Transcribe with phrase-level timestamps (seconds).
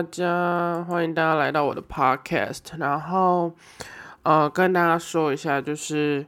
[0.00, 2.60] 大家，欢迎大家来到我的 podcast。
[2.78, 3.52] 然后，
[4.22, 6.24] 呃，跟大家说一下，就是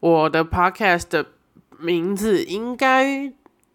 [0.00, 1.26] 我的 podcast 的
[1.78, 3.30] 名字应该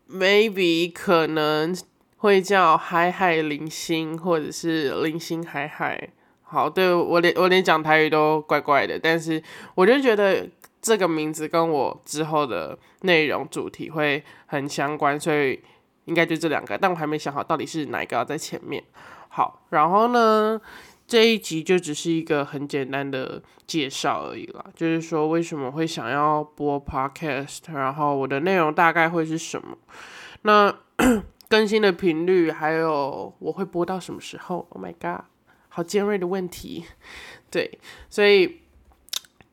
[0.10, 1.78] maybe 可能
[2.18, 6.10] 会叫海海零星，或者是零星海海。
[6.42, 9.40] 好，对我连我连讲台语都怪怪的，但是
[9.76, 10.50] 我就觉得
[10.82, 15.62] 这个名字跟我之后的内容主题会很相关，所以。
[16.06, 18.84] 应该就这两个，但我还没想好到底是哪一个要在前面。
[19.30, 20.60] 好，然后呢，
[21.08, 29.78] 这一集就只是一个很简单的介绍而已啦，就是说为什么会想要播 podcast，然后我的内容大概会是什么，
[30.42, 30.74] 那
[31.48, 35.26] 更新的频率，还有我会播到什么时候？Oh my god，
[35.68, 36.86] 好尖锐的问题。
[37.52, 37.80] 对，
[38.10, 38.62] 所以。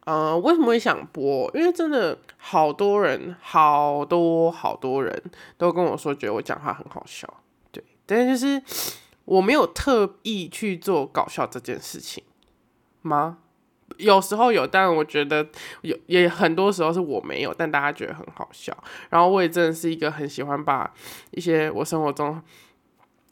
[0.07, 1.51] 呃，为什么会想播？
[1.53, 5.23] 因为真的好多人，好多好多人
[5.59, 7.29] 都跟我说，觉得我讲话很好笑。
[7.73, 8.63] 对，但是就是
[9.25, 12.23] 我没有特意去做搞笑这件事情
[13.03, 13.39] 吗？
[13.97, 15.49] 有时候有，但我觉得
[15.83, 18.73] 有也很多时候是我没有，但大家觉得很好笑。
[19.11, 20.95] 然后我也真的是一个很喜欢把
[21.33, 22.41] 一些我生活中。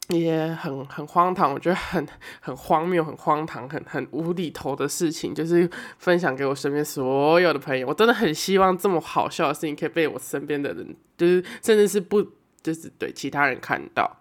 [0.09, 2.07] 一些很很荒唐，我觉得很
[2.39, 5.67] 很荒谬、很荒唐、很很无厘头的事情，就是
[5.97, 7.87] 分享给我身边所有的朋友。
[7.87, 12.23] 我真的很希望这么好笑的事情可以被我身边的人，就是甚至是不，
[12.61, 14.17] 就是对其他人看到，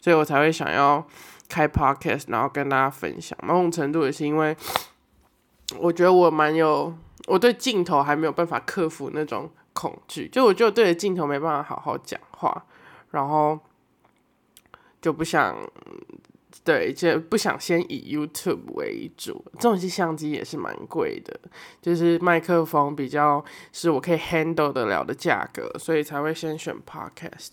[0.00, 1.02] 所以我才会想要
[1.48, 3.38] 开 podcast，然后跟大家分享。
[3.42, 4.54] 某种程度也是因为，
[5.78, 6.94] 我觉得我蛮有，
[7.26, 12.66] 我对镜头还没有办法克服那种恐惧，就我就对着镜头没办法好好讲话，
[13.12, 13.58] 然后。
[15.06, 15.56] 就不想，
[16.64, 19.44] 对，就不想先以 YouTube 为主。
[19.52, 21.38] 这种机相机也是蛮贵的，
[21.80, 27.50] 就是麦克风比较是我可以 handle 得了的价格，所以才会先选 Podcast。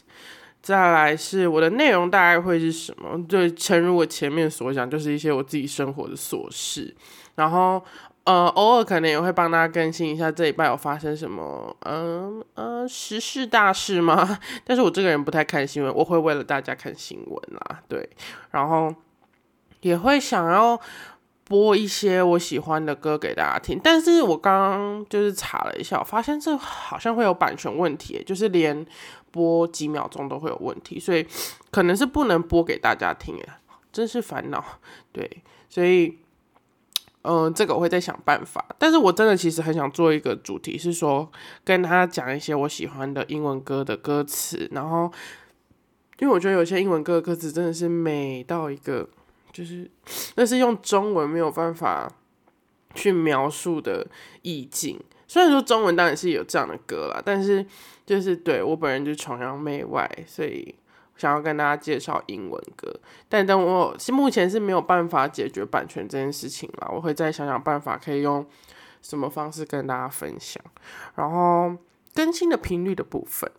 [0.64, 3.24] 再来是我的内容大概会是什么？
[3.30, 6.96] 就诚如我前面所讲，就是一些我自己生活的琐事，
[7.36, 7.86] 然后。
[8.26, 14.40] 呃，偶尔可能也会帮大家更新一下这礼拜有发生什么，嗯呃，时事大事吗？
[14.64, 18.10] 但是我这个人不太看新闻，我会为了大家看新闻啦，对，
[18.52, 18.96] 然后
[19.82, 20.80] 也会想要
[21.44, 28.86] 播一些我喜欢的歌给大家听，但是我刚刚就是查了一下，我发现这好像会有版权问题，就是连
[29.32, 31.28] 播几秒钟都会有问题，所以
[31.72, 33.60] 可能是不能播给大家听，哎，
[33.92, 34.64] 真是烦恼，
[35.12, 36.20] 对，所以。
[37.24, 38.66] 嗯，这个我会再想办法。
[38.78, 41.32] 但是我真的其实很想做一个主题，是说
[41.64, 44.70] 跟他讲一些我喜欢的英文歌的歌词。
[44.74, 45.12] 然后，
[46.20, 49.08] 因为我觉得有些英文歌的歌词真的是美到一个，
[49.52, 49.90] 就是
[50.36, 52.12] 那是用中文没有办法
[52.94, 54.06] 去描述的
[54.42, 55.00] 意境。
[55.28, 57.66] 虽然说中文当然是有这样的歌啦，但是
[58.06, 60.76] 就是对我本人就崇洋媚外，所以。
[61.24, 62.94] 想要跟大家介绍英文歌，
[63.30, 68.46] 但等我是目前是没有办法解决版权这件事情了，我会再想想办法，可以用
[69.02, 70.62] 什么方式跟大家分享。
[71.16, 71.78] 然后
[72.14, 73.50] 更新的频率的部分，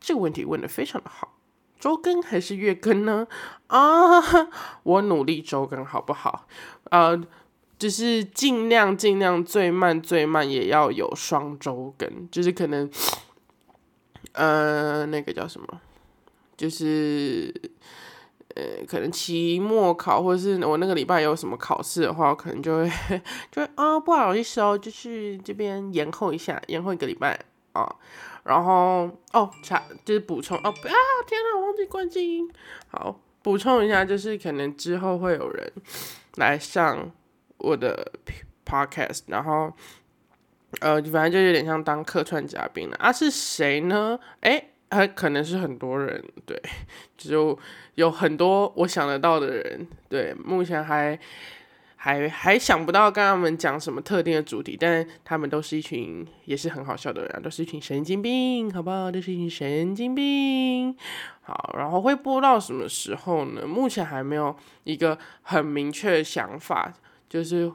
[0.00, 1.32] 这个问题问的非常的好，
[1.80, 3.26] 周更还是月更呢？
[3.68, 4.20] 啊，
[4.82, 6.46] 我努力周更好不好？
[6.90, 7.18] 呃，
[7.78, 12.90] 就是尽量尽量最慢最慢也要有双周更，就是可能，
[14.32, 15.80] 呃，那个叫什么？
[16.56, 17.52] 就是，
[18.54, 22.90] 呃，可能期末考，或者是我那个礼拜有什么考试的话，我可能就会
[23.50, 27.38] 就会啊，不好意思哦，就是这边延后一下，延后一个礼拜
[27.72, 27.96] 啊。
[28.44, 30.72] 然后哦，查就是补充哦，啊，
[31.26, 32.50] 天哪，我忘记关静音。
[32.88, 35.72] 好，补充一下，就是可能之后会有人
[36.34, 37.10] 来上
[37.58, 38.12] 我的
[38.66, 39.72] podcast，然后
[40.80, 43.12] 呃，反正就有点像当客串嘉宾了啊。
[43.12, 44.18] 是谁呢？
[44.40, 44.71] 哎。
[44.92, 46.60] 他可能是很多人，对，
[47.16, 47.58] 就
[47.94, 51.18] 有很多我想得到的人，对，目前还
[51.96, 59.10] 还还想不到跟他们讲什么特定的主题，但他们都是一群也是很好笑的人，都是一群神经病，好不好？
[59.10, 60.94] 都是一群神经病。
[61.40, 63.66] 好，然后会播到什么时候呢？
[63.66, 66.92] 目前还没有一个很明确的想法，
[67.30, 67.72] 就是。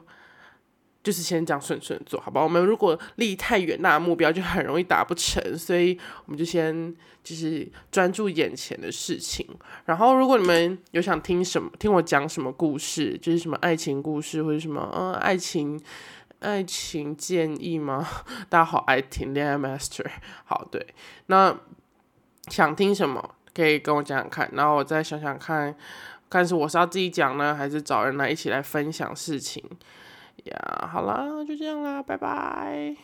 [1.02, 2.42] 就是先这样顺顺做，好吧？
[2.42, 9.46] 我们如果立太远大的目标，就很容易达不成，所以我们就先就是专注眼前的事情。
[9.86, 15.80] 然后，如果你们有想听什么，听我讲什么故事，就是什么爱情故事或者什么嗯爱情
[16.40, 18.06] 爱情建议吗？
[18.50, 20.04] 大家好爱听恋爱 master，
[20.44, 20.84] 好对。
[21.26, 21.56] 那
[22.48, 25.74] 想听什么可以跟我讲讲看，然后我再想想看，
[26.28, 29.62] 看是我是要自己讲呢，还是找人来一起来分享事情。
[30.44, 32.96] 呀，好啦，就这样啦，拜拜。